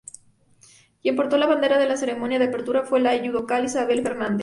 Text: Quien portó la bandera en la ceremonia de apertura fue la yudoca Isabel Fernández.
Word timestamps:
Quien 1.03 1.15
portó 1.15 1.37
la 1.37 1.45
bandera 1.45 1.79
en 1.79 1.87
la 1.87 1.95
ceremonia 1.95 2.39
de 2.39 2.45
apertura 2.45 2.81
fue 2.81 3.01
la 3.01 3.15
yudoca 3.15 3.59
Isabel 3.61 4.01
Fernández. 4.01 4.39